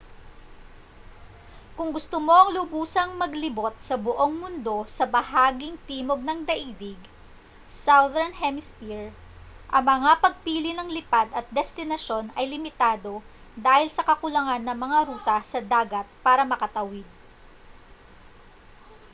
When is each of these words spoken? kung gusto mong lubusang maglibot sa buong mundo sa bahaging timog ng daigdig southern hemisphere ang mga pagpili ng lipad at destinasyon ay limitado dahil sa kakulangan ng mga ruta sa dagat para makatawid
kung 1.77 1.89
gusto 1.95 2.15
mong 2.27 2.49
lubusang 2.57 3.11
maglibot 3.23 3.75
sa 3.87 3.93
buong 4.05 4.33
mundo 4.43 4.75
sa 4.97 5.05
bahaging 5.15 5.75
timog 5.87 6.21
ng 6.25 6.39
daigdig 6.49 6.97
southern 7.85 8.33
hemisphere 8.41 9.09
ang 9.75 9.83
mga 9.93 10.11
pagpili 10.23 10.71
ng 10.75 10.87
lipad 10.97 11.27
at 11.39 11.45
destinasyon 11.57 12.25
ay 12.39 12.45
limitado 12.53 13.13
dahil 13.65 13.87
sa 13.95 14.01
kakulangan 14.09 14.61
ng 14.65 14.73
mga 14.85 14.99
ruta 15.09 15.37
sa 15.51 15.59
dagat 15.73 16.07
para 16.25 16.43
makatawid 16.51 17.05